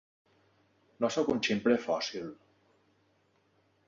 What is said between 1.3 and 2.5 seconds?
un ximple fòssil.